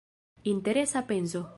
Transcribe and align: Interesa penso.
Interesa 0.55 1.05
penso. 1.05 1.41